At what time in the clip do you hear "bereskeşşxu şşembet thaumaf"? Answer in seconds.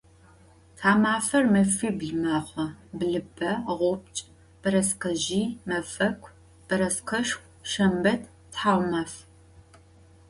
6.67-9.13